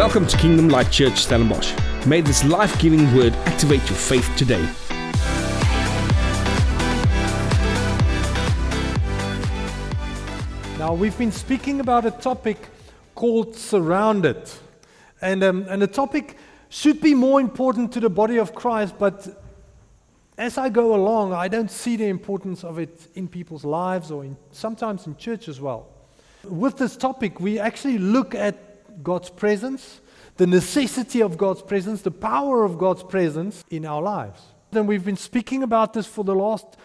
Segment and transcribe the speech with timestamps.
[0.00, 1.74] Welcome to Kingdom Light Church Stellenbosch.
[2.06, 4.62] May this life giving word activate your faith today.
[10.78, 12.56] Now, we've been speaking about a topic
[13.14, 14.50] called surrounded.
[15.20, 16.38] And, um, and the topic
[16.70, 19.28] should be more important to the body of Christ, but
[20.38, 24.24] as I go along, I don't see the importance of it in people's lives or
[24.24, 25.88] in, sometimes in church as well.
[26.44, 28.69] With this topic, we actually look at
[29.02, 30.00] God's presence,
[30.36, 34.40] the necessity of God's presence, the power of God's presence in our lives.
[34.72, 36.76] And we've been speaking about this for the last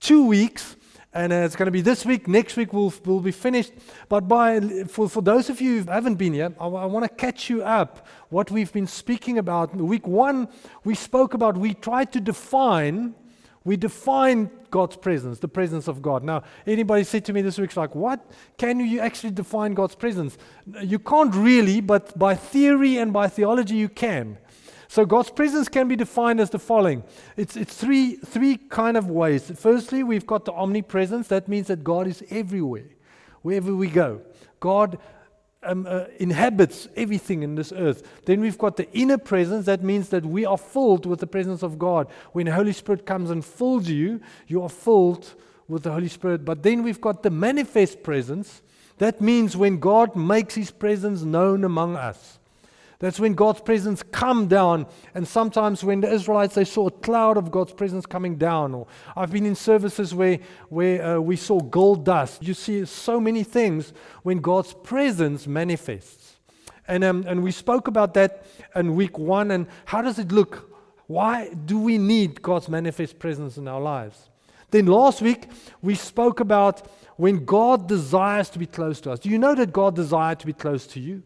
[0.00, 0.76] two weeks,
[1.14, 2.28] and uh, it's going to be this week.
[2.28, 3.72] Next week we'll, we'll be finished.
[4.08, 7.08] But by, for, for those of you who haven't been here, I, I want to
[7.08, 9.74] catch you up what we've been speaking about.
[9.74, 10.48] Week one,
[10.84, 13.14] we spoke about, we tried to define,
[13.68, 16.24] we define God's presence, the presence of God.
[16.24, 18.18] Now, anybody said to me this week, like, what?
[18.56, 20.38] Can you actually define God's presence?
[20.80, 24.38] You can't really, but by theory and by theology you can.
[24.88, 27.04] So God's presence can be defined as the following.
[27.36, 29.52] It's, it's three, three kind of ways.
[29.54, 31.28] Firstly, we've got the omnipresence.
[31.28, 32.88] That means that God is everywhere,
[33.42, 34.22] wherever we go.
[34.60, 34.98] God
[35.62, 38.02] um, uh, inhabits everything in this earth.
[38.24, 39.66] Then we've got the inner presence.
[39.66, 42.08] That means that we are filled with the presence of God.
[42.32, 45.34] When the Holy Spirit comes and fills you, you are filled
[45.66, 46.44] with the Holy Spirit.
[46.44, 48.62] But then we've got the manifest presence.
[48.98, 52.37] That means when God makes his presence known among us.
[53.00, 54.86] That's when God's presence come down.
[55.14, 58.74] And sometimes when the Israelites, they saw a cloud of God's presence coming down.
[58.74, 62.42] Or I've been in services where, where uh, we saw gold dust.
[62.42, 63.92] You see so many things
[64.24, 66.38] when God's presence manifests.
[66.88, 69.52] And, um, and we spoke about that in week one.
[69.52, 70.68] And how does it look?
[71.06, 74.28] Why do we need God's manifest presence in our lives?
[74.72, 75.46] Then last week,
[75.82, 79.20] we spoke about when God desires to be close to us.
[79.20, 81.22] Do you know that God desires to be close to you?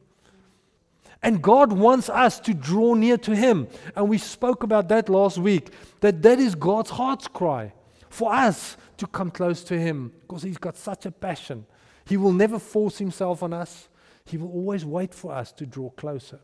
[1.22, 3.68] And God wants us to draw near to Him.
[3.94, 5.70] And we spoke about that last week,
[6.00, 7.72] that that is God's heart's cry
[8.08, 11.66] for us to come close to Him because He's got such a passion.
[12.04, 13.88] He will never force Himself on us,
[14.24, 16.40] He will always wait for us to draw closer.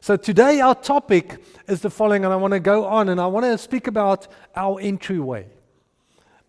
[0.00, 3.26] So today, our topic is the following, and I want to go on and I
[3.26, 5.46] want to speak about our entryway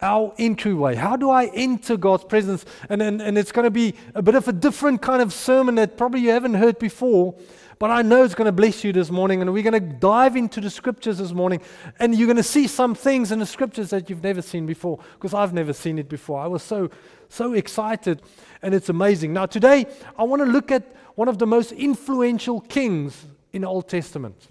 [0.01, 0.95] our entryway.
[0.95, 2.66] How do I enter God's presence?
[2.89, 5.75] And, and, and it's going to be a bit of a different kind of sermon
[5.75, 7.35] that probably you haven't heard before,
[7.78, 9.41] but I know it's going to bless you this morning.
[9.41, 11.62] And we're going to dive into the scriptures this morning.
[12.00, 15.00] And you're going to see some things in the scriptures that you've never seen before,
[15.13, 16.39] because I've never seen it before.
[16.39, 16.89] I was so,
[17.29, 18.22] so excited,
[18.62, 19.33] and it's amazing.
[19.33, 19.88] Now, today,
[20.18, 20.83] I want to look at
[21.16, 24.47] one of the most influential kings in the Old Testament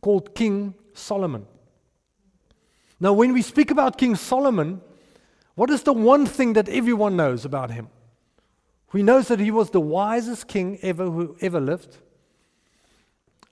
[0.00, 1.46] called King Solomon.
[3.00, 4.82] Now, when we speak about King Solomon,
[5.54, 7.88] what is the one thing that everyone knows about him?
[8.92, 11.96] We know that he was the wisest king ever who ever lived.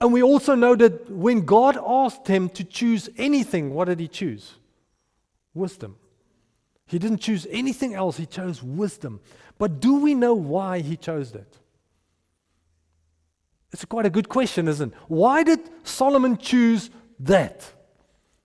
[0.01, 4.09] And we also know that when God asked him to choose anything, what did he
[4.09, 4.55] choose?
[5.55, 5.97] Wisdom.
[6.87, 9.21] He didn't choose anything else, he chose wisdom.
[9.59, 11.59] But do we know why he chose that?
[13.73, 14.99] It's quite a good question, isn't it?
[15.09, 17.71] Why did Solomon choose that?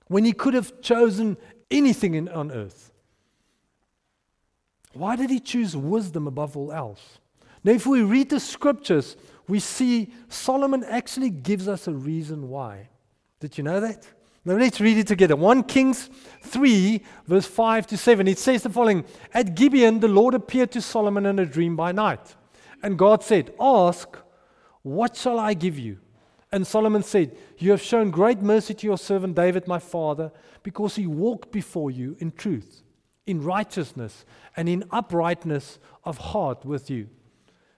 [0.07, 1.37] When he could have chosen
[1.71, 2.91] anything in, on earth?
[4.93, 7.19] Why did he choose wisdom above all else?
[7.63, 9.15] Now, if we read the scriptures,
[9.47, 12.89] we see Solomon actually gives us a reason why.
[13.39, 14.07] Did you know that?
[14.45, 15.35] Now let's read it together.
[15.37, 16.09] 1 Kings
[16.41, 18.27] 3, verse 5 to 7.
[18.27, 21.93] It says the following At Gibeon, the Lord appeared to Solomon in a dream by
[21.93, 22.35] night.
[22.81, 24.17] And God said, Ask,
[24.81, 25.99] what shall I give you?
[26.53, 30.31] And Solomon said, You have shown great mercy to your servant David, my father,
[30.61, 32.83] because he walked before you in truth,
[33.25, 34.23] in righteousness,
[34.55, 37.09] and in uprightness of heart with you.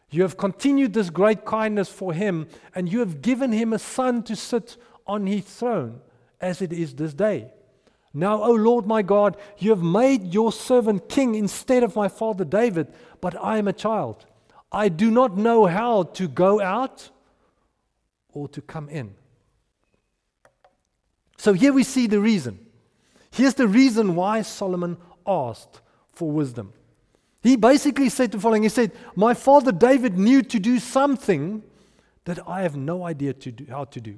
[0.09, 4.23] You have continued this great kindness for him, and you have given him a son
[4.23, 4.75] to sit
[5.07, 6.01] on his throne,
[6.41, 7.53] as it is this day.
[8.13, 12.43] Now, O Lord my God, you have made your servant king instead of my father
[12.43, 14.25] David, but I am a child.
[14.69, 17.09] I do not know how to go out
[18.35, 19.15] or to come in.
[21.37, 22.59] So here we see the reason.
[23.31, 26.73] Here's the reason why Solomon asked for wisdom.
[27.41, 31.63] He basically said the following He said, My father David knew to do something
[32.25, 34.17] that I have no idea to do, how to do.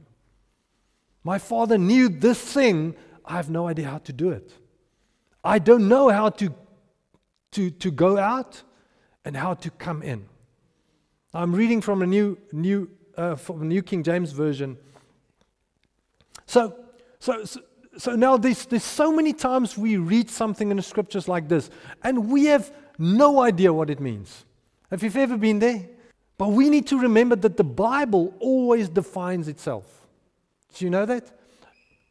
[1.24, 4.52] My father knew this thing, I have no idea how to do it.
[5.44, 6.54] I don't know how to,
[7.52, 8.64] to, to go out
[9.26, 10.26] and how to come in.
[11.34, 14.78] I'm reading from a new, new uh, from New King James Version.
[16.46, 16.76] So,
[17.20, 17.60] so, so,
[17.98, 21.70] so now there's, there's so many times we read something in the scriptures like this,
[22.04, 24.46] and we have no idea what it means.
[24.92, 25.86] Have you ever been there?
[26.38, 30.08] But we need to remember that the Bible always defines itself.
[30.76, 31.32] Do you know that?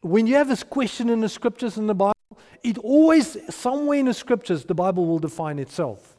[0.01, 2.15] When you have this question in the scriptures in the Bible,
[2.63, 6.17] it always, somewhere in the scriptures, the Bible will define itself.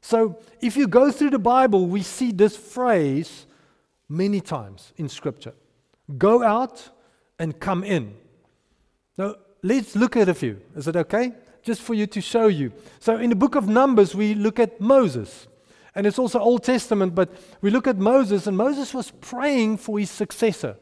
[0.00, 3.46] So if you go through the Bible, we see this phrase
[4.08, 5.54] many times in scripture
[6.16, 6.90] go out
[7.38, 8.14] and come in.
[9.16, 10.60] Now, let's look at a few.
[10.74, 11.32] Is it okay?
[11.62, 12.72] Just for you to show you.
[13.00, 15.46] So, in the book of Numbers, we look at Moses.
[15.94, 19.98] And it's also Old Testament, but we look at Moses, and Moses was praying for
[19.98, 20.76] his successor.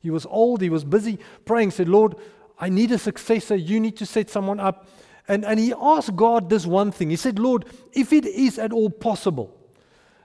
[0.00, 2.16] He was old, he was busy praying, said, Lord,
[2.58, 3.56] I need a successor.
[3.56, 4.86] You need to set someone up.
[5.28, 7.10] And, and he asked God this one thing.
[7.10, 9.56] He said, Lord, if it is at all possible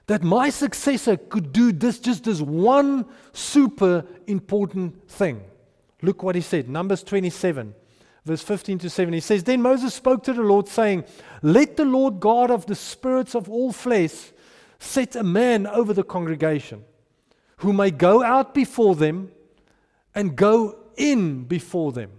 [0.08, 5.42] that my successor could do this, just this one super important thing.
[6.02, 6.70] Look what he said.
[6.70, 7.76] Numbers 27,
[8.26, 9.14] verse 15 to 7.
[9.14, 11.04] He says, Then Moses spoke to the Lord, saying,
[11.42, 14.32] Let the Lord God of the spirits of all flesh
[14.80, 16.86] set a man over the congregation,
[17.58, 19.32] who may go out before them
[20.16, 22.12] and go in before them,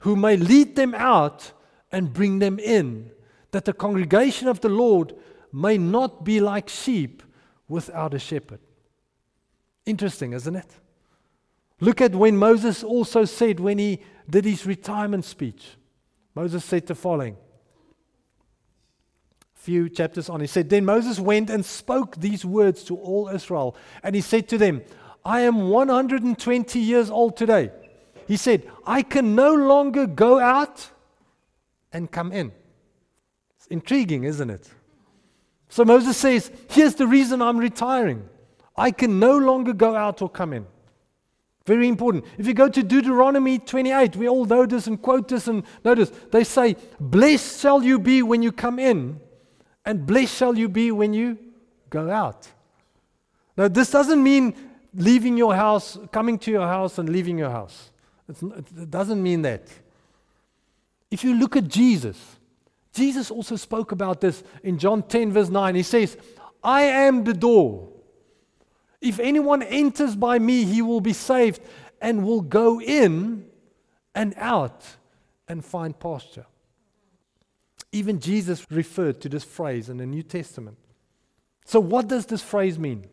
[0.00, 1.52] who may lead them out
[1.90, 3.10] and bring them in,
[3.52, 5.14] that the congregation of the Lord
[5.52, 7.22] may not be like sheep
[7.68, 8.60] without a shepherd.
[9.84, 10.70] Interesting, isn't it?
[11.80, 15.76] Look at when Moses also said, when he did his retirement speech,
[16.34, 17.36] Moses said the following.
[19.54, 23.76] Few chapters on, he said, Then Moses went and spoke these words to all Israel.
[24.02, 24.82] And he said to them,
[25.24, 27.72] I am 120 years old today.
[28.28, 30.90] He said, I can no longer go out
[31.92, 32.52] and come in.
[33.56, 34.70] It's intriguing, isn't it?
[35.68, 38.28] So Moses says, Here's the reason I'm retiring.
[38.76, 40.66] I can no longer go out or come in.
[41.64, 42.24] Very important.
[42.38, 46.12] If you go to Deuteronomy 28, we all know this and quote this and notice
[46.30, 49.20] they say, Blessed shall you be when you come in,
[49.84, 51.38] and blessed shall you be when you
[51.90, 52.46] go out.
[53.56, 54.54] Now, this doesn't mean
[54.94, 57.90] leaving your house, coming to your house, and leaving your house.
[58.28, 59.62] It's, it doesn't mean that.
[61.10, 62.35] If you look at Jesus,
[62.96, 65.74] Jesus also spoke about this in John 10, verse 9.
[65.74, 66.16] He says,
[66.64, 67.88] I am the door.
[69.00, 71.60] If anyone enters by me, he will be saved
[72.00, 73.46] and will go in
[74.14, 74.84] and out
[75.46, 76.46] and find pasture.
[77.92, 80.76] Even Jesus referred to this phrase in the New Testament.
[81.64, 83.06] So, what does this phrase mean?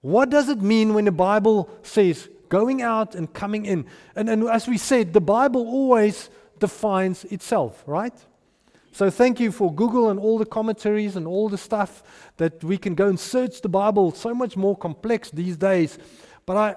[0.00, 3.86] What does it mean when the Bible says going out and coming in?
[4.14, 8.14] And, and as we said, the Bible always defines itself, right?
[8.92, 12.02] So thank you for Google and all the commentaries and all the stuff
[12.36, 14.12] that we can go and search the Bible.
[14.12, 15.98] So much more complex these days.
[16.46, 16.76] But I,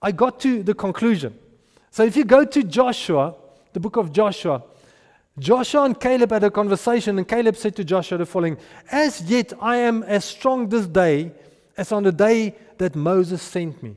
[0.00, 1.38] I got to the conclusion.
[1.90, 3.34] So if you go to Joshua,
[3.72, 4.62] the book of Joshua,
[5.38, 8.58] Joshua and Caleb had a conversation, and Caleb said to Joshua the following
[8.90, 11.32] As yet I am as strong this day
[11.76, 13.96] as on the day that Moses sent me.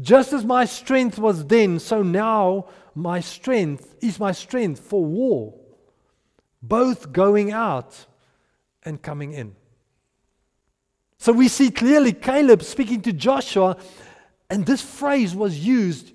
[0.00, 5.59] Just as my strength was then, so now my strength is my strength for war
[6.62, 8.06] both going out
[8.82, 9.56] and coming in.
[11.18, 13.76] So we see clearly Caleb speaking to Joshua,
[14.48, 16.12] and this phrase was used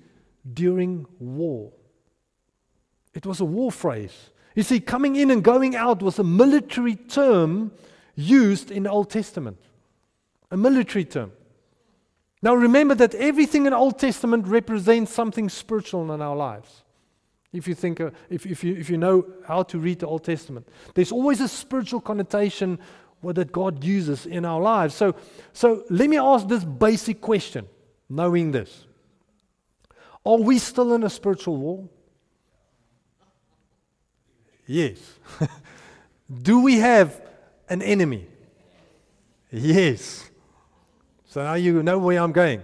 [0.52, 1.72] during war.
[3.14, 4.30] It was a war phrase.
[4.54, 7.72] You see, coming in and going out was a military term
[8.14, 9.58] used in the Old Testament.
[10.50, 11.32] A military term.
[12.42, 16.82] Now remember that everything in the Old Testament represents something spiritual in our lives.
[17.56, 20.24] If you think, uh, if, if, you, if you know how to read the Old
[20.24, 22.78] Testament, there's always a spiritual connotation
[23.22, 24.94] that God uses in our lives.
[24.94, 25.16] So,
[25.52, 27.66] so let me ask this basic question,
[28.08, 28.86] knowing this.
[30.24, 31.88] Are we still in a spiritual war?
[34.66, 34.98] Yes.
[36.42, 37.20] Do we have
[37.68, 38.26] an enemy?
[39.50, 40.28] Yes.
[41.26, 42.62] So now you know where I'm going.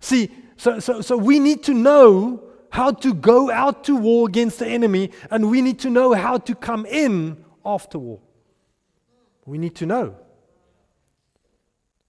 [0.00, 2.42] See, so, so, so we need to know
[2.74, 6.36] how to go out to war against the enemy, and we need to know how
[6.36, 8.18] to come in after war.
[9.46, 10.16] We need to know.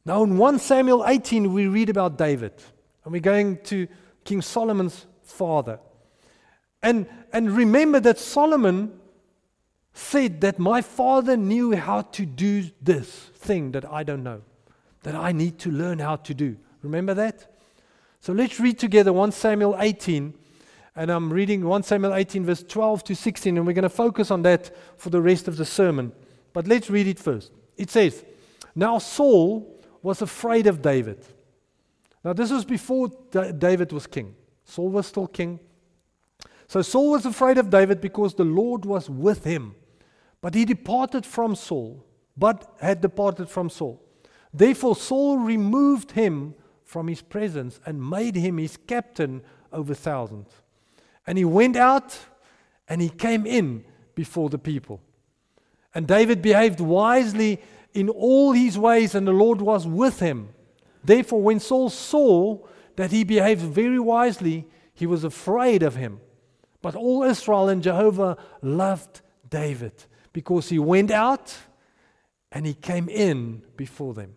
[0.06, 2.54] Now, in 1 Samuel 18, we read about David,
[3.04, 3.88] and we're going to
[4.24, 5.80] King Solomon's father.
[6.82, 9.00] And, and remember that Solomon
[9.94, 14.42] said that my father knew how to do this thing that I don't know,
[15.04, 16.58] that I need to learn how to do.
[16.82, 17.56] Remember that?
[18.20, 20.34] So let's read together 1 Samuel 18
[20.96, 24.32] and I'm reading 1 Samuel 18, verse 12 to 16, and we're going to focus
[24.32, 26.14] on that for the rest of the sermon.
[26.54, 27.52] But let's read it first.
[27.76, 28.24] It says,
[28.76, 31.26] Now Saul was afraid of David.
[32.24, 34.36] Now, this was before David was king.
[34.64, 35.60] Saul was still king.
[36.68, 39.76] So Saul was afraid of David because the Lord was with him.
[40.42, 42.04] But he departed from Saul,
[42.36, 44.02] but had departed from Saul.
[44.54, 50.48] Therefore, Saul removed him from his presence and made him his captain over thousands.
[51.28, 52.18] And he went out
[52.88, 55.02] and he came in before the people.
[55.94, 57.62] And David behaved wisely
[57.94, 60.50] in all his ways, and the Lord was with him.
[61.04, 62.60] Therefore, when Saul saw
[62.98, 66.20] that he behaved very wisely, he was afraid of him.
[66.82, 69.94] But all Israel and Judah loved David
[70.34, 71.56] because he went out
[72.52, 74.36] and he came in before them.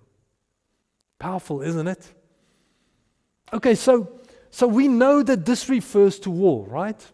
[1.18, 2.14] Powerful, isn't it?
[3.52, 4.17] Okay, so,
[4.50, 7.04] so we know that this refers to war, right?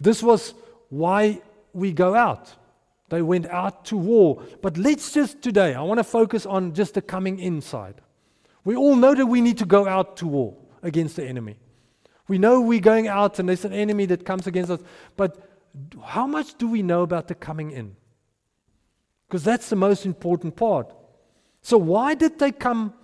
[0.00, 0.54] This was
[0.88, 1.40] why
[1.72, 2.54] we go out.
[3.08, 4.42] They went out to war.
[4.62, 8.00] But let's just today, I want to focus on just the coming inside.
[8.64, 11.56] We all know that we need to go out to war against the enemy.
[12.28, 14.80] We know we're going out and there's an enemy that comes against us.
[15.16, 15.38] But
[16.04, 17.94] how much do we know about the coming in?
[19.28, 20.92] Because that's the most important part.
[21.62, 22.94] So why did they come?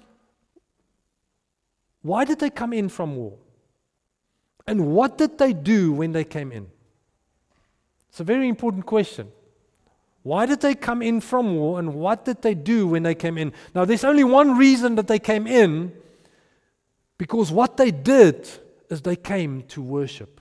[2.02, 3.38] Why did they come in from war?
[4.66, 6.68] And what did they do when they came in?
[8.10, 9.32] It's a very important question.
[10.22, 13.36] Why did they come in from war and what did they do when they came
[13.36, 13.52] in?
[13.74, 15.92] Now, there's only one reason that they came in
[17.18, 18.48] because what they did
[18.88, 20.40] is they came to worship.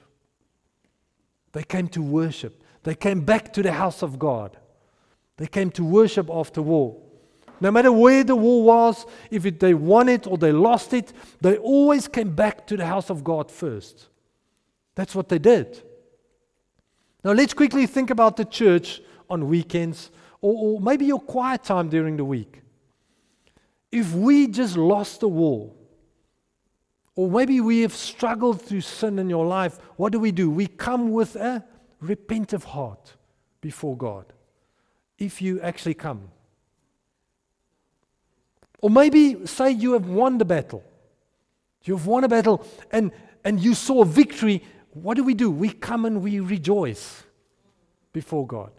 [1.53, 2.63] They came to worship.
[2.83, 4.57] They came back to the house of God.
[5.37, 6.97] They came to worship after war.
[7.59, 11.13] No matter where the war was, if it, they won it or they lost it,
[11.41, 14.07] they always came back to the house of God first.
[14.95, 15.81] That's what they did.
[17.24, 21.89] Now, let's quickly think about the church on weekends or, or maybe your quiet time
[21.89, 22.62] during the week.
[23.91, 25.71] If we just lost the war,
[27.15, 30.50] or maybe we have struggled through sin in your life, what do we do?
[30.50, 31.63] We come with a
[32.00, 33.15] repentant heart
[33.60, 34.25] before God.
[35.19, 36.29] If you actually come.
[38.81, 40.83] Or maybe say you have won the battle.
[41.83, 43.12] You've won a battle and,
[43.43, 44.63] and you saw victory.
[44.93, 45.50] What do we do?
[45.50, 47.24] We come and we rejoice
[48.13, 48.71] before God.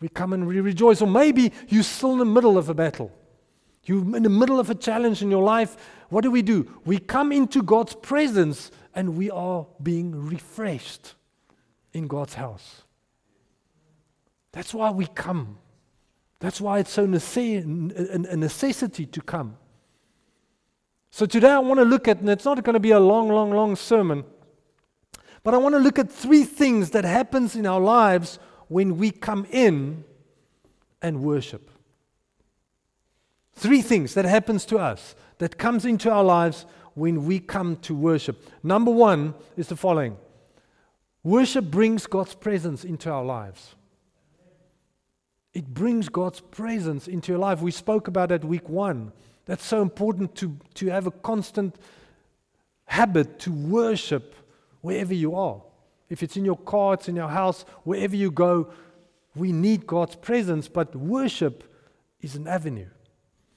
[0.00, 1.00] We come and we rejoice.
[1.00, 3.12] Or maybe you're still in the middle of a battle.
[3.84, 5.76] You're in the middle of a challenge in your life.
[6.08, 6.80] What do we do?
[6.84, 11.14] We come into God's presence and we are being refreshed
[11.92, 12.82] in God's house.
[14.52, 15.58] That's why we come.
[16.38, 19.56] That's why it's so nece- a necessity to come.
[21.10, 23.28] So today I want to look at, and it's not going to be a long,
[23.28, 24.24] long, long sermon,
[25.44, 29.10] but I want to look at three things that happens in our lives when we
[29.10, 30.04] come in
[31.00, 31.70] and worship.
[33.54, 37.94] Three things that happens to us that comes into our lives when we come to
[37.94, 38.48] worship.
[38.62, 40.16] Number 1 is the following.
[41.24, 43.74] Worship brings God's presence into our lives.
[45.54, 47.60] It brings God's presence into your life.
[47.60, 49.12] We spoke about that week 1.
[49.44, 51.76] That's so important to, to have a constant
[52.86, 54.34] habit to worship
[54.82, 55.62] wherever you are.
[56.10, 58.70] If it's in your car, it's in your house, wherever you go,
[59.34, 61.64] we need God's presence, but worship
[62.20, 62.90] is an avenue.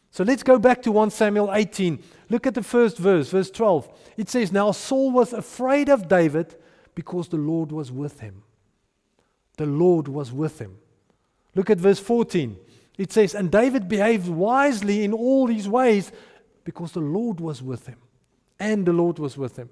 [0.10, 2.01] So let's go back to 1 Samuel 18.
[2.29, 3.89] Look at the first verse, verse 12.
[4.15, 6.55] It says, Now Saul was afraid of David
[6.96, 8.44] because the Lord was with him.
[9.58, 10.77] The Lord was with him.
[11.53, 12.55] Look at verse 14.
[12.98, 16.13] It says, And David behaved wisely in all his ways
[16.63, 17.98] because the Lord was with him.
[18.58, 19.70] And the Lord was with him.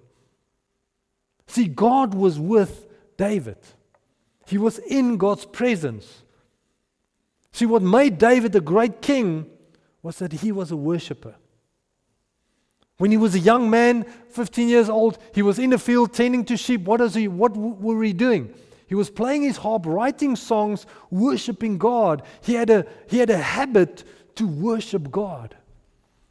[1.48, 3.58] See, God was with David,
[4.48, 6.22] he was in God's presence.
[7.52, 9.46] See, what made David a great king
[10.02, 11.36] was that he was a worshiper.
[12.98, 16.46] When he was a young man, 15 years old, he was in the field tending
[16.46, 16.82] to sheep.
[16.82, 18.54] What, is he, what were he doing?
[18.88, 22.24] He was playing his harp, writing songs, worshiping God.
[22.42, 24.04] He had, a, he had a habit
[24.36, 25.56] to worship God.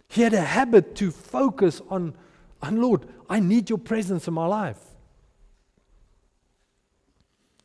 [0.09, 2.15] He had a habit to focus on,
[2.61, 4.79] on Lord, I need your presence in my life.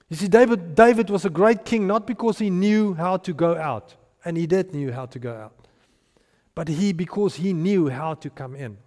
[0.10, 3.58] You see, David, David was a great king not because he knew how to go
[3.58, 5.68] out, and he did knew how to go out,
[6.56, 8.78] but he because he knew how to come in.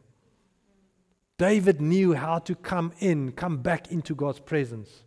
[1.36, 5.04] David knew how to come in, come back into God's presence.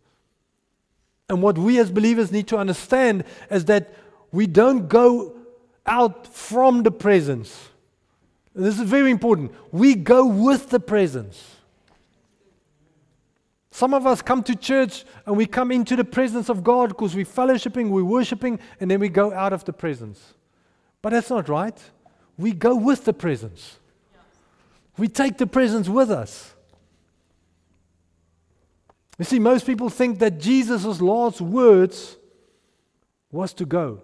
[1.30, 3.94] And what we as believers need to understand is that
[4.32, 5.36] we don't go
[5.86, 7.70] out from the presence.
[8.56, 9.52] This is very important.
[9.72, 11.53] We go with the presence.
[13.74, 17.16] Some of us come to church and we come into the presence of God because
[17.16, 20.36] we're fellowshipping, we're worshiping, and then we go out of the presence.
[21.02, 21.76] But that's not right.
[22.38, 23.80] We go with the presence,
[24.96, 26.54] we take the presence with us.
[29.18, 32.16] You see, most people think that Jesus' last words
[33.32, 34.02] was to go,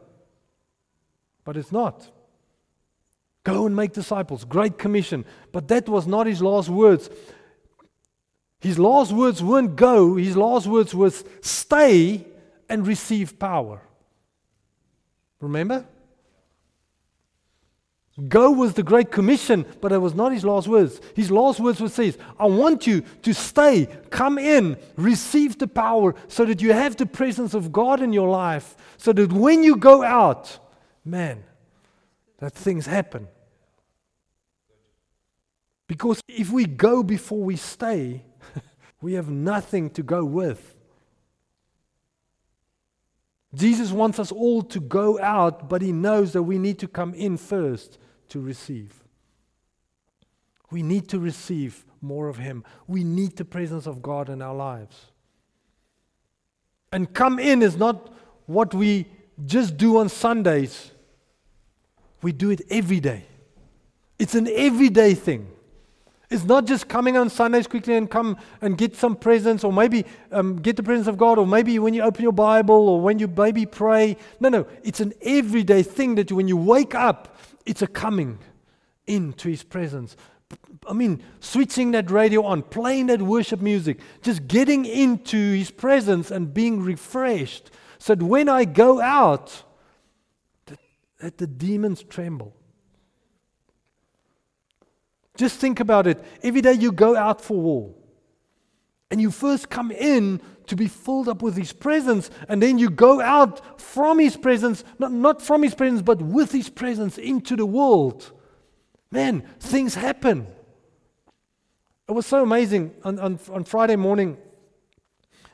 [1.44, 2.10] but it's not.
[3.44, 4.46] Go and make disciples.
[4.46, 5.26] Great commission.
[5.52, 7.10] But that was not his last words.
[8.60, 12.26] His last words weren't go, his last words was stay
[12.68, 13.82] and receive power.
[15.40, 15.86] Remember?
[18.28, 21.00] Go was the Great Commission, but it was not his last words.
[21.16, 26.16] His last words were says, I want you to stay, come in, receive the power
[26.28, 29.78] so that you have the presence of God in your life, so that when you
[29.78, 30.60] go out,
[31.06, 31.46] man,
[32.40, 33.30] that things happen.
[35.88, 38.24] Because if we go before we stay,
[39.02, 40.76] we have nothing to go with.
[43.54, 47.14] Jesus wants us all to go out, but he knows that we need to come
[47.14, 47.98] in first
[48.30, 49.04] to receive.
[50.70, 52.64] We need to receive more of him.
[52.88, 55.08] We need the presence of God in our lives.
[56.92, 58.14] And come in is not
[58.46, 59.08] what we
[59.46, 60.92] just do on Sundays.
[62.22, 63.26] We do it every day.
[64.20, 65.50] It's an everyday thing.
[66.30, 70.06] It's not just coming on Sundays quickly and come and get some presents, or maybe
[70.32, 73.18] um, get the presence of God, or maybe when you open your Bible, or when
[73.18, 74.16] you maybe pray.
[74.40, 78.38] No, no, it's an everyday thing that when you wake up, it's a coming
[79.08, 80.16] into His presence.
[80.88, 86.30] I mean, switching that radio on, playing that worship music, just getting into His presence
[86.30, 89.64] and being refreshed, so that when I go out,
[90.68, 90.80] that,
[91.22, 92.56] that the demons tremble.
[95.40, 96.22] Just think about it.
[96.44, 97.96] Every day you go out for war,
[99.10, 102.90] and you first come in to be filled up with His presence, and then you
[102.90, 107.56] go out from His presence, not, not from His presence, but with His presence into
[107.56, 108.34] the world.
[109.12, 110.46] Man, things happen.
[112.10, 112.94] It was so amazing.
[113.06, 114.38] On, on, on Friday morning,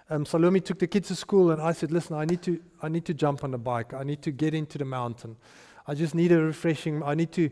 [0.10, 2.90] um, Salome took the kids to school, and I said, "Listen, I need to, I
[2.90, 3.94] need to jump on the bike.
[3.94, 5.36] I need to get into the mountain.
[5.86, 7.04] I just need a refreshing.
[7.04, 7.52] I need to."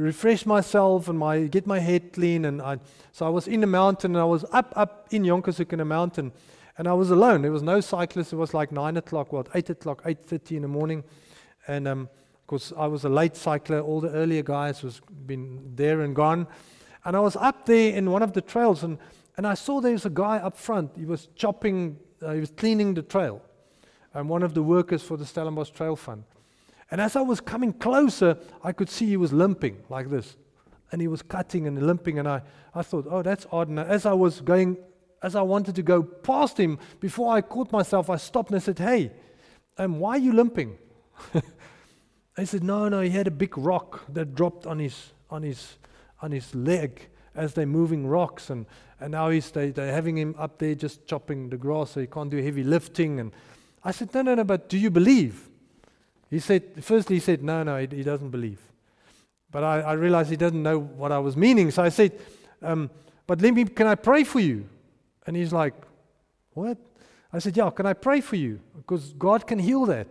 [0.00, 2.44] Refresh myself and my get my head clean.
[2.44, 2.78] And I,
[3.12, 5.84] so I was in the mountain and I was up up in Jonkershoek in the
[5.84, 6.32] mountain,
[6.78, 7.42] and I was alone.
[7.42, 8.32] There was no cyclist.
[8.32, 11.04] It was like nine o'clock, what eight o'clock, eight thirty in the morning,
[11.66, 12.08] and um,
[12.46, 16.46] because I was a late cycler, all the earlier guys was been there and gone,
[17.04, 18.98] and I was up there in one of the trails and.
[19.36, 20.90] And I saw there was a guy up front.
[20.98, 23.40] He was chopping, uh, he was cleaning the trail.
[24.12, 26.24] And one of the workers for the Stellenbosch Trail Fund.
[26.90, 30.36] And as I was coming closer, I could see he was limping like this.
[30.92, 32.18] And he was cutting and limping.
[32.18, 32.42] And I,
[32.74, 33.68] I thought, oh, that's odd.
[33.68, 34.76] And as I was going,
[35.22, 38.60] as I wanted to go past him, before I caught myself, I stopped and I
[38.60, 39.12] said, hey,
[39.78, 40.78] um, why are you limping?
[42.36, 45.76] he said, no, no, he had a big rock that dropped on his, on his,
[46.20, 48.50] on his leg as they're moving rocks.
[48.50, 48.66] And,
[48.98, 52.08] and now he's, they, they're having him up there just chopping the grass so he
[52.08, 53.20] can't do heavy lifting.
[53.20, 53.32] And
[53.84, 55.49] I said, no, no, no, but do you believe?
[56.30, 58.60] He said, firstly, he said, no, no, he, he doesn't believe.
[59.50, 61.72] But I, I, realized he doesn't know what I was meaning.
[61.72, 62.12] So I said,
[62.62, 62.88] um,
[63.26, 64.68] but let me, can I pray for you?
[65.26, 65.74] And he's like,
[66.52, 66.78] what?
[67.32, 68.60] I said, yeah, can I pray for you?
[68.76, 70.08] Because God can heal that.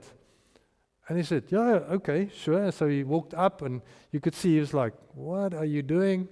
[1.07, 2.71] And he said, yeah, okay, sure.
[2.71, 6.27] So he walked up and you could see he was like, what are you doing?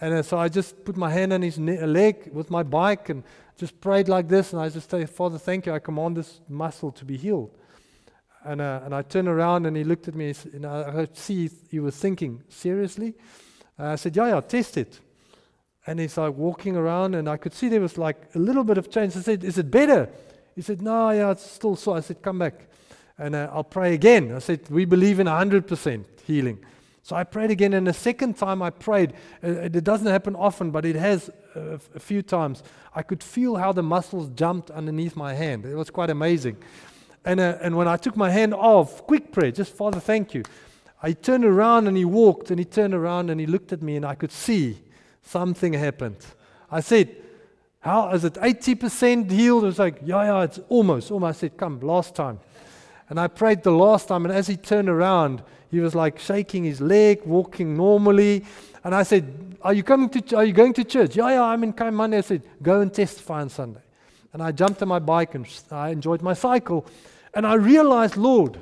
[0.00, 3.08] And uh, so I just put my hand on his ne- leg with my bike
[3.08, 3.22] and
[3.56, 4.52] just prayed like this.
[4.52, 5.72] And I just said, Father, thank you.
[5.72, 7.56] I command this muscle to be healed.
[8.44, 11.50] And, uh, and I turned around and he looked at me and I could see
[11.70, 13.14] he was thinking, seriously?
[13.78, 14.98] Uh, I said, yeah, yeah, test it.
[15.86, 18.78] And he's like walking around and I could see there was like a little bit
[18.78, 19.16] of change.
[19.16, 20.08] I said, is it better?
[20.54, 21.96] He said, no, yeah, it's still sore.
[21.96, 22.68] I said, come back
[23.18, 24.34] and uh, I'll pray again.
[24.34, 26.58] I said, we believe in 100% healing.
[27.04, 30.70] So I prayed again, and the second time I prayed, uh, it doesn't happen often,
[30.70, 32.62] but it has a, a few times.
[32.94, 35.64] I could feel how the muscles jumped underneath my hand.
[35.64, 36.58] It was quite amazing.
[37.24, 40.42] And, uh, and when I took my hand off, quick prayer, just Father, thank you.
[41.02, 43.96] I turned around and he walked and he turned around and he looked at me
[43.96, 44.78] and I could see
[45.22, 46.18] something happened.
[46.70, 47.14] I said,
[47.80, 49.64] How is it 80% healed?
[49.64, 51.38] It was like, Yeah, yeah, it's almost, almost.
[51.38, 52.40] I said, Come, last time.
[53.08, 56.64] And I prayed the last time, and as he turned around, he was like shaking
[56.64, 58.44] his leg, walking normally.
[58.84, 61.16] And I said, Are you coming to are you going to church?
[61.16, 62.18] Yeah, yeah, I'm in Kayamandi.
[62.18, 63.80] I said, Go and testify on Sunday.
[64.32, 66.86] And I jumped on my bike and I enjoyed my cycle.
[67.34, 68.58] And I realized, Lord,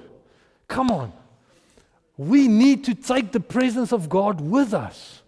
[0.68, 1.12] come on.
[2.16, 5.22] We need to take the presence of God with us.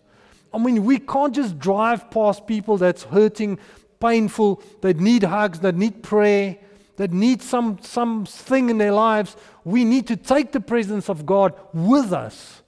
[0.52, 3.58] I mean, we can't just drive past people that's hurting,
[4.00, 6.58] painful, that need hugs, that need prayer,
[6.96, 9.36] that need some something in their lives.
[9.64, 12.62] We need to take the presence of God with us.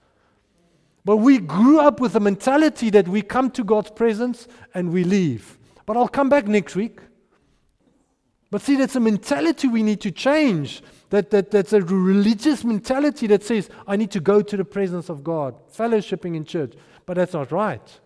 [1.05, 5.05] But we grew up with the mentality that we come to God's presence and we
[5.05, 5.59] leave.
[5.85, 7.01] But I'll come back next week.
[8.55, 10.81] But see, that's a mentality we need to change.
[11.11, 15.09] that, that, that's a religious mentality that says, I need to go to the presence
[15.09, 16.75] of God, fellowshipping in church.
[17.05, 18.01] But that's not right.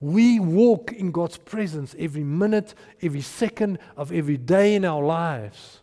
[0.00, 5.82] We walk in God's presence every minute, every second of every day in our lives.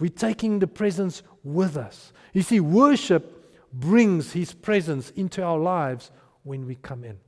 [0.00, 2.12] We're taking the presence with us.
[2.32, 6.10] You see, worship brings His presence into our lives
[6.42, 7.20] when we come in.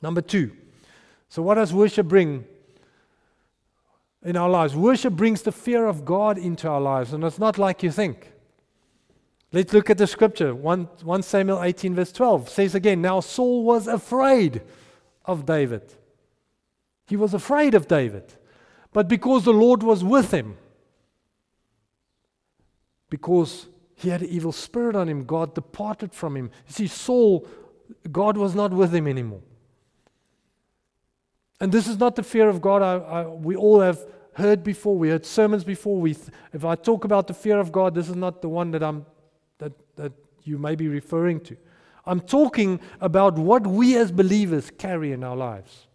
[0.00, 0.52] Number two.
[1.28, 2.46] So, what does worship bring
[4.24, 4.74] in our lives?
[4.74, 8.32] Worship brings the fear of God into our lives, and it's not like you think.
[9.52, 10.52] Let's look at the scripture.
[10.54, 14.62] 1, 1 Samuel 18, verse 12 says again, Now Saul was afraid
[15.24, 15.94] of David.
[17.06, 18.34] He was afraid of David.
[18.92, 20.56] But because the Lord was with him,
[23.10, 26.50] because he had an evil spirit on him, God departed from him.
[26.66, 27.46] You see, Saul,
[28.10, 29.42] God was not with him anymore.
[31.60, 33.98] And this is not the fear of God I, I, we all have
[34.34, 34.96] heard before.
[34.96, 36.00] We heard sermons before.
[36.00, 36.16] We
[36.52, 39.06] if I talk about the fear of God, this is not the one that, I'm,
[39.58, 40.12] that, that
[40.42, 41.56] you may be referring to.
[42.06, 45.86] I'm talking about what we as believers carry in our lives.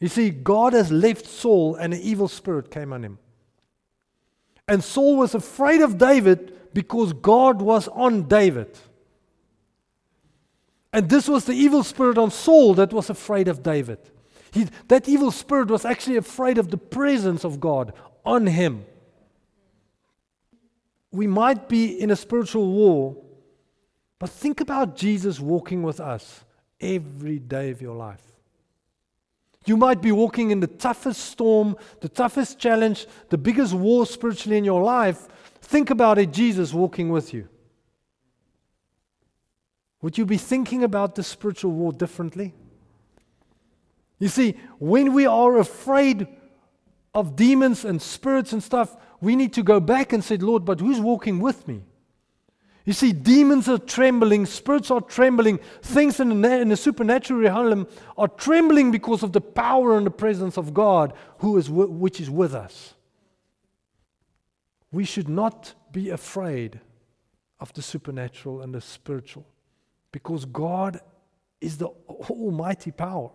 [0.00, 3.18] You see, God has left Saul and an evil spirit came on him.
[4.66, 8.78] And Saul was afraid of David because God was on David.
[10.92, 13.98] And this was the evil spirit on Saul that was afraid of David.
[14.50, 18.84] He, that evil spirit was actually afraid of the presence of God on him.
[21.10, 23.16] We might be in a spiritual war
[24.22, 26.44] but think about Jesus walking with us
[26.80, 28.22] every day of your life.
[29.66, 34.56] You might be walking in the toughest storm, the toughest challenge, the biggest war spiritually
[34.56, 35.26] in your life.
[35.60, 37.48] Think about it Jesus walking with you.
[40.02, 42.54] Would you be thinking about the spiritual war differently?
[44.18, 46.26] You see, when we are afraid
[47.14, 50.80] of demons and spirits and stuff, we need to go back and say, Lord, but
[50.80, 51.82] who's walking with me?
[52.84, 57.86] You see, demons are trembling, spirits are trembling, things in the, in the supernatural realm
[58.18, 62.28] are trembling because of the power and the presence of God, who is which is
[62.28, 62.94] with us.
[64.90, 66.80] We should not be afraid
[67.60, 69.46] of the supernatural and the spiritual,
[70.12, 71.00] because God
[71.60, 71.88] is the
[72.20, 73.30] almighty power.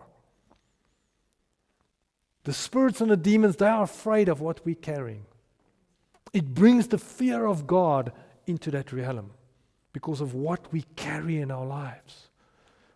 [2.44, 5.26] The spirits and the demons, they are afraid of what we're carrying.
[6.32, 8.12] It brings the fear of God
[8.46, 9.32] into that realm
[9.92, 12.28] because of what we carry in our lives.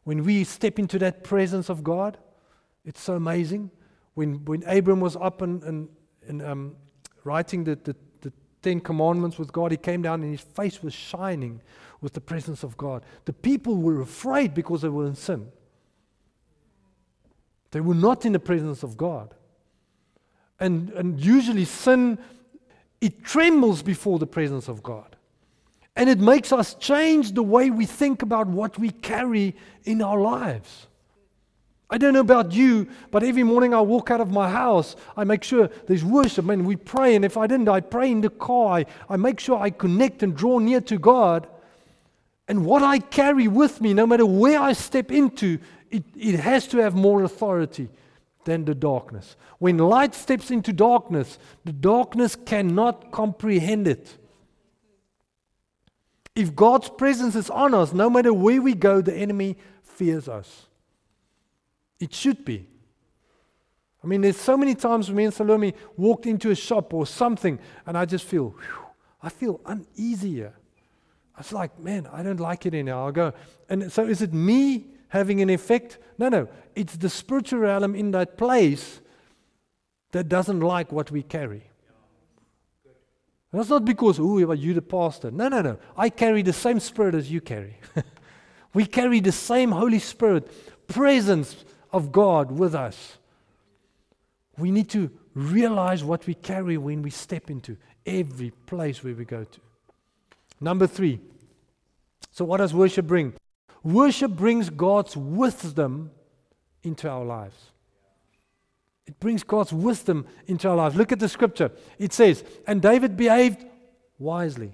[0.05, 2.18] When we step into that presence of God,
[2.85, 3.71] it's so amazing.
[4.14, 5.88] When, when Abram was up and, and,
[6.27, 6.77] and um,
[7.25, 7.97] writing the, the, the
[8.62, 11.61] Ten Commandments with God, he came down and his face was shining
[12.01, 13.05] with the presence of God.
[13.25, 15.51] The people were afraid because they were in sin.
[17.72, 19.35] They were not in the presence of God.
[20.61, 22.18] And, and usually sin,
[23.01, 25.16] it trembles before the presence of God.
[25.96, 30.20] And it makes us change the way we think about what we carry in our
[30.20, 30.87] lives.
[31.92, 35.24] I don't know about you, but every morning I walk out of my house, I
[35.24, 37.14] make sure there's worship and we pray.
[37.14, 38.78] And if I didn't, I pray in the car.
[38.78, 41.46] I, I make sure I connect and draw near to God.
[42.48, 45.59] And what I carry with me, no matter where I step into,
[45.90, 47.90] it, it has to have more authority
[48.46, 49.37] than the darkness.
[49.59, 54.16] When light steps into darkness, the darkness cannot comprehend it.
[56.35, 60.68] If God's presence is on us, no matter where we go, the enemy fears us.
[62.02, 62.66] It should be.
[64.02, 67.06] I mean, there's so many times when me and Salome walked into a shop or
[67.06, 68.86] something, and I just feel, whew,
[69.22, 70.54] I feel uneasy here.
[71.36, 72.92] I was like, man, I don't like it here.
[72.92, 73.32] I'll go.
[73.68, 75.98] And so is it me having an effect?
[76.18, 76.48] No, no.
[76.74, 79.00] It's the spiritual realm in that place
[80.10, 81.70] that doesn't like what we carry.
[83.52, 85.30] And that's not because, oh, you the pastor.
[85.30, 85.78] No, no, no.
[85.96, 87.76] I carry the same spirit as you carry.
[88.74, 90.50] we carry the same Holy Spirit,
[90.88, 93.18] presence of God with us.
[94.59, 99.24] We need to realize what we carry when we step into every place where we
[99.24, 99.61] go to.
[100.61, 101.20] Number three.
[102.31, 103.35] So, what does worship bring?
[103.83, 106.11] Worship brings God's wisdom
[106.83, 107.57] into our lives.
[109.07, 110.94] It brings God's wisdom into our lives.
[110.94, 111.72] Look at the scripture.
[111.98, 113.64] It says, And David behaved
[114.18, 114.72] wisely.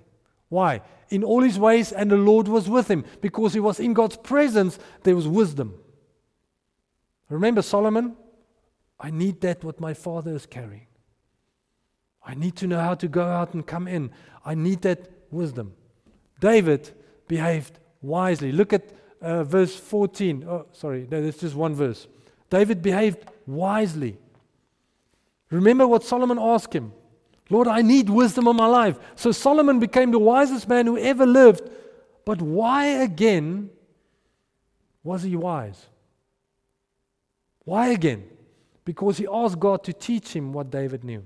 [0.50, 0.82] Why?
[1.10, 3.04] In all his ways, and the Lord was with him.
[3.20, 5.74] Because he was in God's presence, there was wisdom.
[7.28, 8.16] Remember Solomon?
[9.00, 10.86] I need that what my father is carrying.
[12.24, 14.10] I need to know how to go out and come in.
[14.44, 15.74] I need that wisdom.
[16.40, 16.90] David
[17.26, 18.52] behaved wisely.
[18.52, 20.44] Look at uh, verse 14.
[20.48, 22.06] Oh, sorry, no, that's just one verse.
[22.50, 24.18] David behaved wisely.
[25.50, 26.92] Remember what Solomon asked him
[27.50, 28.98] Lord, I need wisdom in my life.
[29.16, 31.70] So Solomon became the wisest man who ever lived.
[32.26, 33.70] But why again
[35.02, 35.86] was he wise?
[37.68, 38.24] Why again?
[38.84, 41.24] Because he asked God to teach him what David knew,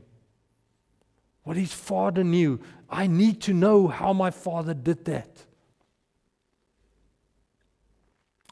[1.44, 2.60] what his father knew.
[2.90, 5.44] I need to know how my father did that.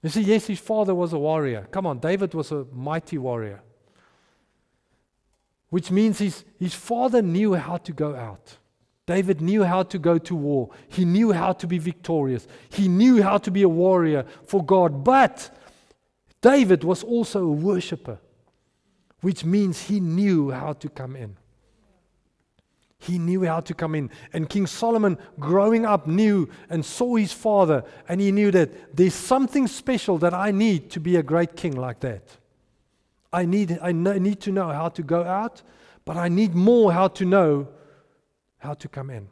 [0.03, 1.67] You see, yes, his father was a warrior.
[1.71, 3.61] Come on, David was a mighty warrior
[5.71, 8.59] which means his, his father knew how to go out.
[9.07, 10.71] David knew how to go to war.
[10.89, 12.47] He knew how to be victorious.
[12.69, 15.03] He knew how to be a warrior for God.
[15.03, 15.57] But
[16.41, 18.19] David was also a worshiper,
[19.21, 21.37] which means he knew how to come in.
[22.99, 24.11] He knew how to come in.
[24.33, 29.15] And King Solomon, growing up, knew and saw his father, and he knew that there's
[29.15, 32.23] something special that I need to be a great king like that.
[33.33, 35.63] I need, I need to know how to go out,
[36.05, 37.69] but I need more how to know
[38.59, 39.29] how to come in.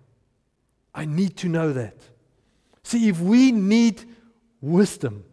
[0.95, 1.97] I need to know that.
[2.83, 4.03] See, if we need
[4.63, 5.25] wisdom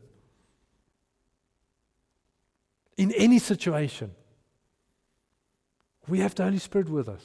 [2.97, 4.11] in any situation,
[6.07, 7.23] we have the Holy Spirit with us.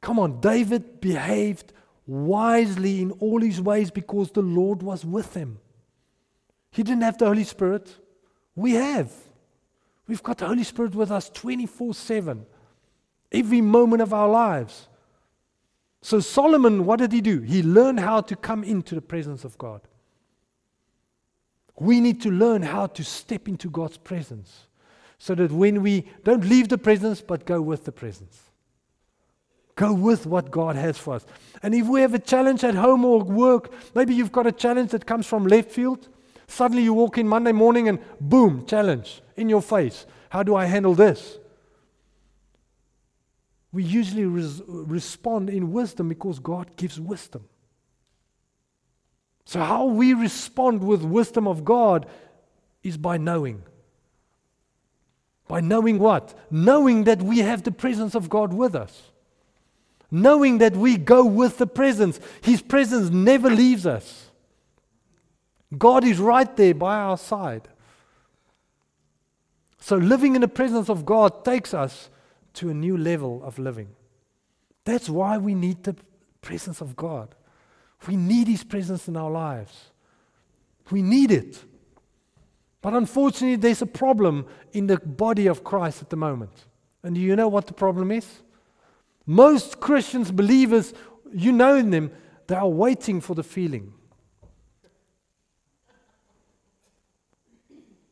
[0.00, 1.72] Come on, David behaved
[2.06, 5.58] wisely in all his ways because the Lord was with him.
[6.70, 7.96] He didn't have the Holy Spirit.
[8.54, 9.12] We have.
[10.06, 12.46] We've got the Holy Spirit with us 24 7,
[13.32, 14.88] every moment of our lives.
[16.02, 17.40] So, Solomon, what did he do?
[17.40, 19.80] He learned how to come into the presence of God.
[21.78, 24.66] We need to learn how to step into God's presence
[25.18, 28.40] so that when we don't leave the presence, but go with the presence.
[29.74, 31.26] Go with what God has for us.
[31.62, 34.90] And if we have a challenge at home or work, maybe you've got a challenge
[34.92, 36.08] that comes from left field.
[36.48, 40.06] Suddenly you walk in Monday morning and boom, challenge in your face.
[40.30, 41.38] How do I handle this?
[43.72, 47.44] We usually res- respond in wisdom because God gives wisdom.
[49.46, 52.06] So, how we respond with wisdom of God
[52.82, 53.62] is by knowing.
[55.46, 56.34] By knowing what?
[56.50, 59.12] Knowing that we have the presence of God with us.
[60.10, 62.18] Knowing that we go with the presence.
[62.42, 64.30] His presence never leaves us.
[65.78, 67.68] God is right there by our side.
[69.78, 72.10] So, living in the presence of God takes us
[72.54, 73.90] to a new level of living.
[74.84, 75.94] That's why we need the
[76.40, 77.36] presence of God.
[78.06, 79.90] We need His presence in our lives.
[80.90, 81.62] We need it.
[82.80, 86.52] But unfortunately, there's a problem in the body of Christ at the moment.
[87.02, 88.26] And do you know what the problem is?
[89.26, 90.94] Most Christians, believers,
[91.32, 92.12] you know them,
[92.46, 93.92] they are waiting for the feeling.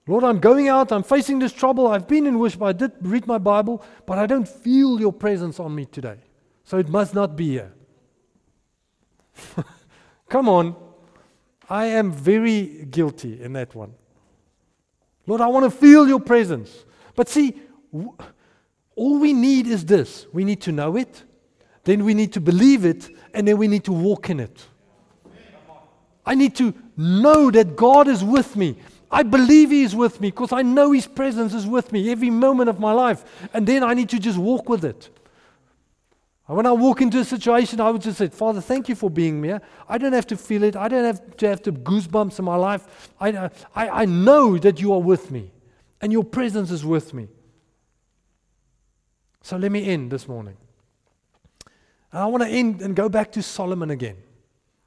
[0.06, 3.26] Lord, I'm going out, I'm facing this trouble, I've been in worship, I did read
[3.26, 6.18] my Bible, but I don't feel your presence on me today.
[6.64, 7.72] So it must not be here.
[10.34, 10.74] Come on.
[11.70, 13.94] I am very guilty in that one.
[15.28, 16.84] Lord, I want to feel your presence.
[17.14, 17.54] But see,
[17.92, 18.16] w-
[18.96, 21.22] all we need is this we need to know it,
[21.84, 24.66] then we need to believe it, and then we need to walk in it.
[26.26, 28.76] I need to know that God is with me.
[29.12, 32.30] I believe He is with me because I know His presence is with me every
[32.30, 33.24] moment of my life.
[33.54, 35.10] And then I need to just walk with it.
[36.46, 39.42] When I walk into a situation, I would just say, Father, thank you for being
[39.42, 39.62] here.
[39.88, 40.76] I don't have to feel it.
[40.76, 43.10] I don't have to have the goosebumps in my life.
[43.18, 45.52] I, I, I know that you are with me
[46.02, 47.28] and your presence is with me.
[49.40, 50.56] So let me end this morning.
[52.12, 54.16] And I want to end and go back to Solomon again.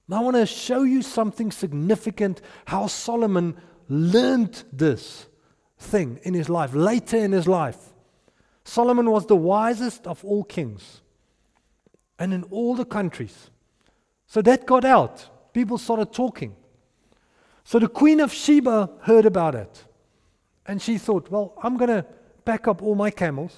[0.07, 3.57] And I want to show you something significant how Solomon
[3.89, 5.25] learned this
[5.79, 7.77] thing in his life, later in his life.
[8.63, 11.01] Solomon was the wisest of all kings
[12.19, 13.49] and in all the countries.
[14.25, 15.29] So that got out.
[15.53, 16.55] People started talking.
[17.63, 19.83] So the Queen of Sheba heard about it.
[20.65, 22.05] And she thought, well, I'm going to
[22.45, 23.55] pack up all my camels,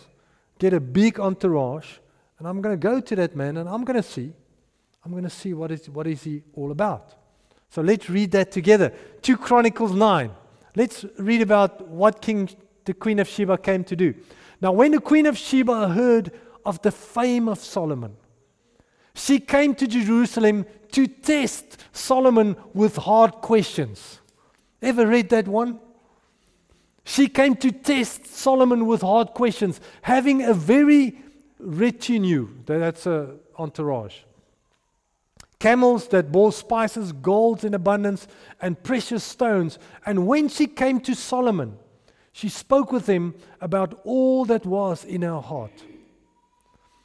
[0.60, 1.98] get a big entourage,
[2.38, 4.34] and I'm going to go to that man and I'm going to see.
[5.04, 7.16] I'm going to see what is, what is he all about.
[7.70, 8.94] So let's read that together.
[9.22, 10.32] 2 Chronicles 9.
[10.76, 12.50] Let's read about what King
[12.86, 14.14] the Queen of Sheba came to do.
[14.62, 16.32] Now, when the Queen of Sheba heard
[16.66, 18.16] of the fame of Solomon,
[19.20, 24.20] she came to Jerusalem to test Solomon with hard questions.
[24.82, 25.80] Ever read that one?
[27.04, 31.20] She came to test Solomon with hard questions, having a very
[31.60, 34.16] retinue, that's a entourage
[35.60, 38.28] camels that bore spices, gold in abundance,
[38.62, 39.78] and precious stones.
[40.06, 41.78] And when she came to Solomon,
[42.32, 45.84] she spoke with him about all that was in her heart.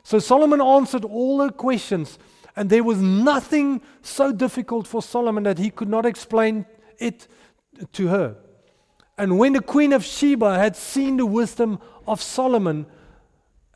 [0.05, 2.19] So Solomon answered all her questions,
[2.55, 6.67] and there was nothing so difficult for Solomon that he could not explain
[6.99, 7.27] it
[7.93, 8.37] to her.
[9.17, 12.87] And when the queen of Sheba had seen the wisdom of Solomon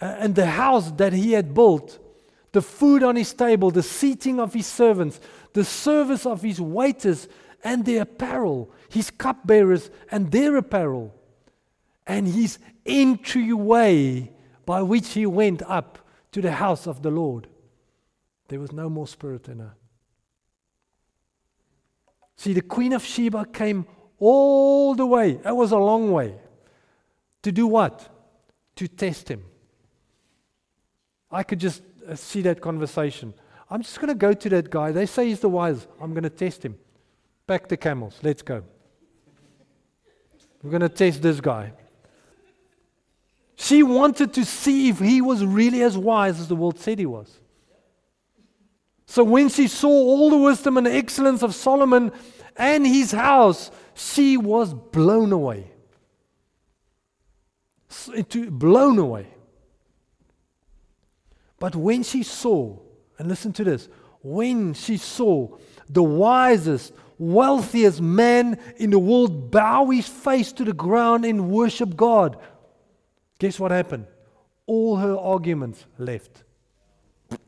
[0.01, 1.99] uh, and the house that he had built,
[2.53, 5.21] the food on his table, the seating of his servants,
[5.55, 7.27] the service of his waiters,
[7.65, 11.15] and their apparel, his cupbearers and their apparel,
[12.07, 14.31] and his entryway
[14.67, 15.99] by which he went up
[16.33, 17.49] to the house of the Lord.
[18.49, 19.75] There was no more spirit in her.
[22.37, 23.87] See, the Queen of Sheba came
[24.19, 26.35] all the way, it was a long way,
[27.43, 28.09] to do what?
[28.77, 29.45] To test him.
[31.31, 33.35] I could just uh, see that conversation.
[33.71, 34.93] I'm just going to go to that guy.
[34.93, 35.87] They say he's the wise.
[36.01, 36.77] I'm going to test him.
[37.47, 38.19] Back the camels.
[38.23, 38.63] Let's go.
[40.63, 41.73] We're going to test this guy.
[43.61, 47.07] She wanted to see if he was really as wise as the world said he
[47.07, 47.41] was.
[49.07, 52.13] So when she saw all the wisdom and excellence of Solomon
[52.57, 55.73] and his house, she was blown away.
[58.33, 59.27] blown away.
[61.59, 62.79] But when she saw,
[63.19, 63.89] and listen to this,
[64.23, 70.73] when she saw the wisest, wealthiest man in the world bow his face to the
[70.73, 72.39] ground and worship God,
[73.39, 74.07] guess what happened?
[74.67, 76.43] All her arguments left.
[77.31, 77.39] This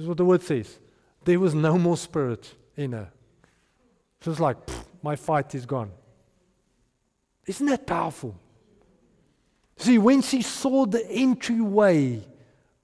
[0.00, 0.78] is what the word says.
[1.24, 3.10] There was no more spirit in her.
[4.20, 4.56] She was like,
[5.02, 5.90] my fight is gone.
[7.46, 8.38] Isn't that powerful?
[9.76, 12.22] See, when she saw the entryway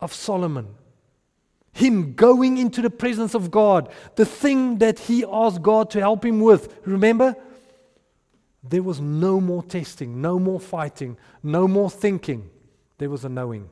[0.01, 0.75] of Solomon,
[1.73, 6.25] him going into the presence of God, the thing that he asked God to help
[6.25, 7.37] him with, remember?
[8.63, 12.51] There was no more testing, no more fighting, no more thinking.
[12.99, 13.69] There was a knowing.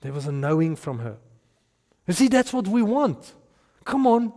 [0.00, 1.16] There was a knowing from her.
[2.06, 3.34] You see, that's what we want.
[3.84, 4.32] Come on.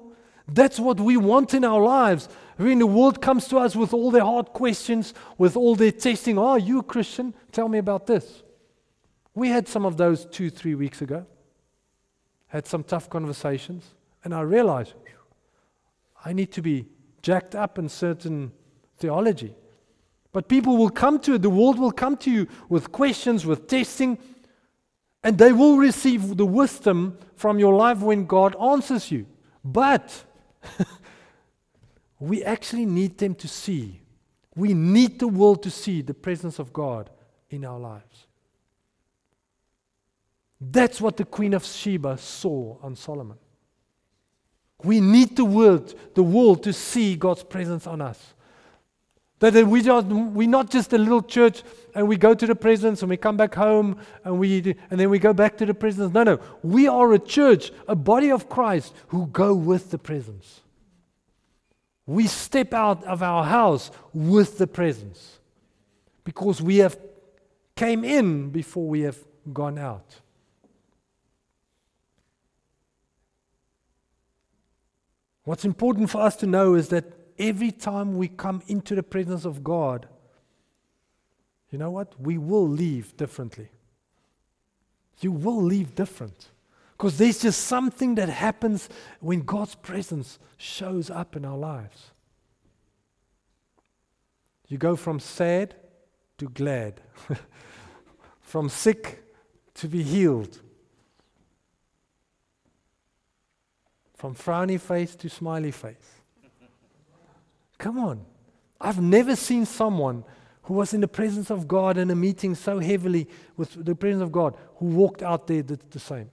[0.48, 2.28] That's what we want in our lives.
[2.58, 6.38] When the world comes to us with all their hard questions, with all their testing,
[6.38, 7.36] oh, you a Christian?
[7.52, 8.44] Tell me about this.
[9.36, 11.26] We had some of those two, three weeks ago.
[12.48, 13.86] Had some tough conversations,
[14.24, 14.96] and I realized
[16.26, 16.88] I need to be
[17.22, 18.52] jacked up in certain
[19.00, 19.56] theology.
[20.32, 23.68] But people will come to it, the world will come to you with questions, with
[23.68, 24.18] testing,
[25.24, 29.26] and they will receive the wisdom from your life when God answers you.
[29.64, 30.24] But
[32.20, 34.02] we actually need them to see.
[34.56, 37.10] We need the world to see the presence of God
[37.50, 38.28] in our lives.
[40.62, 43.38] That's what the Queen of Sheba saw on Solomon.
[44.84, 48.34] We need the world, the world to see God's presence on us.
[49.40, 51.64] That we just, we're not just a little church
[51.96, 55.10] and we go to the presence and we come back home and, we, and then
[55.10, 56.14] we go back to the presence.
[56.14, 56.40] No, no.
[56.62, 60.60] We are a church, a body of Christ who go with the presence.
[62.06, 65.40] We step out of our house with the presence
[66.26, 66.98] because we have
[67.76, 69.18] came in before we have
[69.54, 70.20] gone out.
[75.46, 77.06] What's important for us to know is that
[77.40, 80.08] every time we come into the presence of God,
[81.72, 82.20] you know what?
[82.20, 83.70] We will leave differently.
[85.22, 86.50] You will leave different.
[86.98, 88.90] Because there's just something that happens
[89.22, 92.12] when God's presence shows up in our lives.
[94.68, 95.76] You go from sad
[96.38, 97.02] to glad,
[98.42, 99.24] from sick
[99.76, 100.60] to be healed,
[104.14, 106.19] from frowny face to smiley face.
[107.80, 108.26] Come on.
[108.80, 110.24] I've never seen someone
[110.64, 114.22] who was in the presence of God in a meeting so heavily with the presence
[114.22, 116.30] of God who walked out there the, the same.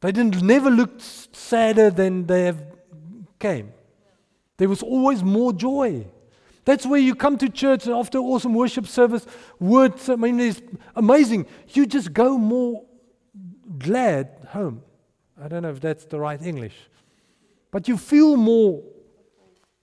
[0.00, 2.62] They didn't never looked sadder than they have
[3.40, 3.72] came.
[4.58, 6.06] There was always more joy.
[6.64, 9.26] That's where you come to church and after awesome worship service,
[9.58, 10.62] words, I mean, it's
[10.94, 11.46] amazing.
[11.70, 12.84] You just go more
[13.78, 14.82] glad home.
[15.42, 16.76] I don't know if that's the right English.
[17.72, 18.82] But you feel more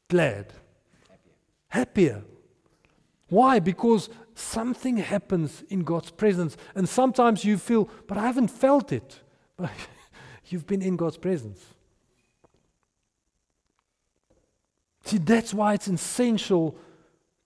[0.09, 0.53] glad,
[1.69, 2.23] happier.
[3.29, 3.59] Why?
[3.59, 6.57] Because something happens in God's presence.
[6.75, 9.21] And sometimes you feel, but I haven't felt it.
[9.57, 9.71] But
[10.45, 11.63] you've been in God's presence.
[15.03, 16.77] See, that's why it's essential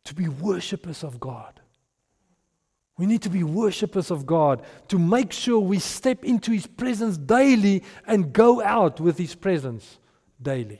[0.03, 1.59] to be worshippers of God.
[2.97, 7.17] We need to be worshippers of God to make sure we step into His presence
[7.17, 9.97] daily and go out with His presence
[10.41, 10.79] daily.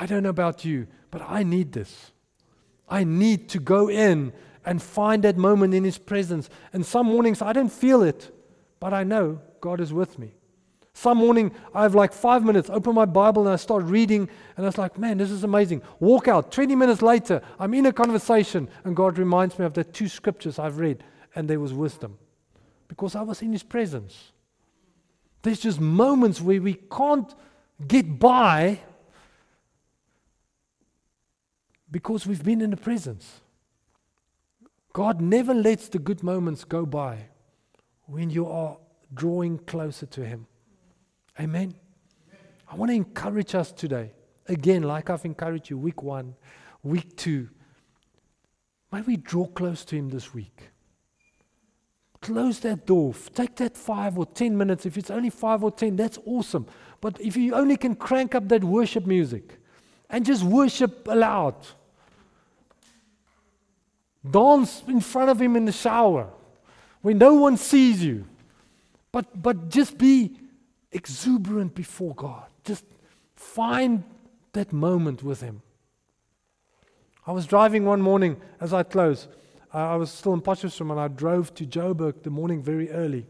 [0.00, 2.12] I don't know about you, but I need this.
[2.88, 4.32] I need to go in
[4.64, 6.48] and find that moment in His presence.
[6.72, 8.34] And some mornings I don't feel it,
[8.80, 10.32] but I know God is with me.
[10.94, 14.66] Some morning I have like five minutes, open my Bible and I start reading, and
[14.66, 15.82] I was like, man, this is amazing.
[16.00, 16.50] Walk out.
[16.50, 20.58] 20 minutes later, I'm in a conversation, and God reminds me of the two scriptures
[20.58, 22.18] I've read, and there was wisdom
[22.88, 24.32] because I was in His presence.
[25.42, 27.32] There's just moments where we can't
[27.86, 28.80] get by
[31.90, 33.40] because we've been in the presence.
[34.92, 37.28] God never lets the good moments go by
[38.06, 38.76] when you are
[39.14, 40.46] drawing closer to Him.
[41.38, 41.74] Amen.
[42.68, 44.12] I want to encourage us today.
[44.46, 46.34] Again, like I've encouraged you, week one,
[46.82, 47.48] week two.
[48.92, 50.70] May we draw close to Him this week.
[52.20, 53.14] Close that door.
[53.34, 54.84] Take that five or ten minutes.
[54.86, 56.66] If it's only five or ten, that's awesome.
[57.00, 59.58] But if you only can crank up that worship music
[60.10, 61.54] and just worship aloud,
[64.28, 66.28] dance in front of Him in the shower
[67.02, 68.26] when no one sees you,
[69.12, 70.36] but, but just be
[70.92, 72.44] exuberant before God.
[72.64, 72.84] Just
[73.36, 74.04] find
[74.52, 75.62] that moment with Him.
[77.26, 79.28] I was driving one morning as I close.
[79.72, 83.26] Uh, I was still in Potchefstroom and I drove to Joburg the morning very early.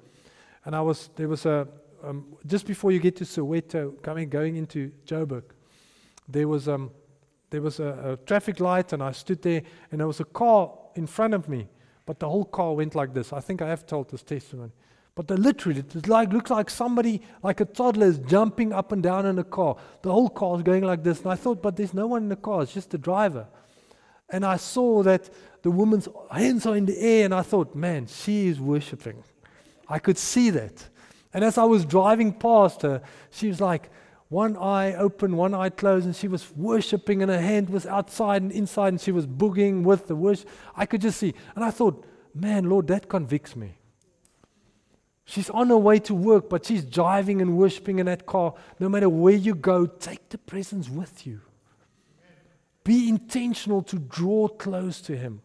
[0.64, 1.68] And I was there was a
[2.02, 5.42] um, just before you get to Soweto, coming going into Joburg,
[6.28, 6.90] there was um
[7.50, 10.72] there was a, a traffic light and I stood there and there was a car
[10.94, 11.68] in front of me,
[12.06, 13.32] but the whole car went like this.
[13.32, 14.72] I think I have told this testimony.
[15.14, 19.02] But the literally, it like, looks like somebody, like a toddler, is jumping up and
[19.02, 19.76] down in a car.
[20.02, 21.20] The whole car is going like this.
[21.20, 23.46] And I thought, but there's no one in the car, it's just the driver.
[24.30, 25.28] And I saw that
[25.62, 29.22] the woman's hands are in the air, and I thought, man, she is worshiping.
[29.88, 30.88] I could see that.
[31.34, 33.90] And as I was driving past her, she was like,
[34.30, 38.42] one eye open, one eye closed, and she was worshiping, and her hand was outside
[38.42, 40.48] and inside, and she was booging with the worship.
[40.74, 41.34] I could just see.
[41.56, 43.76] And I thought, man, Lord, that convicts me.
[45.24, 48.54] She's on her way to work, but she's driving and worshiping in that car.
[48.78, 51.40] No matter where you go, take the presence with you.
[52.84, 55.42] Be intentional to draw close to Him.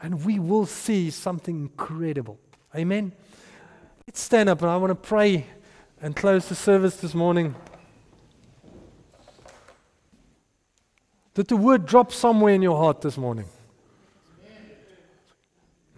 [0.00, 2.38] And we will see something incredible.
[2.74, 3.12] Amen.
[4.06, 5.46] Let's stand up and I want to pray
[6.00, 7.54] and close the service this morning.
[11.34, 13.46] Did the word drop somewhere in your heart this morning?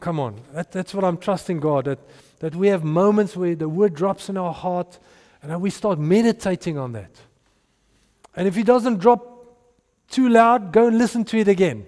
[0.01, 0.41] Come on.
[0.53, 1.85] That, that's what I'm trusting God.
[1.85, 1.99] That,
[2.41, 4.99] that we have moments where the word drops in our heart
[5.43, 7.11] and we start meditating on that.
[8.37, 9.27] And if it doesn't drop
[10.09, 11.87] too loud, go and listen to it again.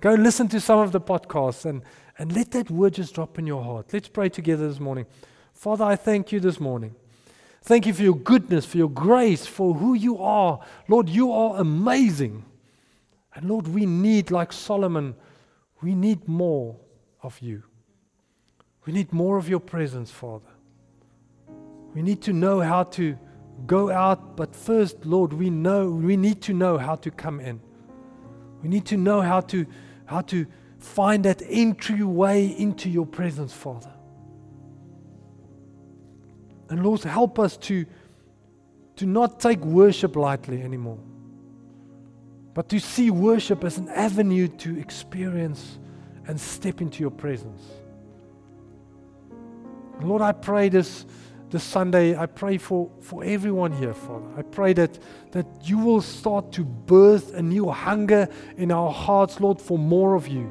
[0.00, 1.82] Go and listen to some of the podcasts and,
[2.18, 3.92] and let that word just drop in your heart.
[3.92, 5.06] Let's pray together this morning.
[5.52, 6.94] Father, I thank you this morning.
[7.62, 10.60] Thank you for your goodness, for your grace, for who you are.
[10.88, 12.44] Lord, you are amazing.
[13.34, 15.14] And Lord, we need, like Solomon,
[15.80, 16.76] we need more
[17.22, 17.62] of you.
[18.84, 20.48] We need more of your presence, Father.
[21.94, 23.16] We need to know how to
[23.66, 27.60] go out, but first, Lord, we know we need to know how to come in.
[28.60, 29.66] We need to know how to
[30.06, 30.46] how to
[30.78, 33.92] find that entryway into your presence, Father.
[36.72, 37.84] And Lord, help us to,
[38.96, 40.98] to not take worship lightly anymore,
[42.54, 45.78] but to see worship as an avenue to experience
[46.26, 47.62] and step into your presence.
[50.00, 51.04] Lord, I pray this
[51.50, 54.24] this Sunday, I pray for, for everyone here, Father.
[54.38, 54.98] I pray that,
[55.32, 60.14] that you will start to birth a new hunger in our hearts, Lord, for more
[60.14, 60.50] of you.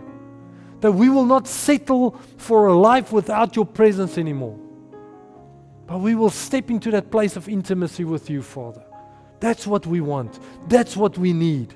[0.82, 4.60] That we will not settle for a life without your presence anymore.
[5.92, 8.82] But we will step into that place of intimacy with you, Father.
[9.42, 10.40] That's what we want.
[10.70, 11.74] That's what we need.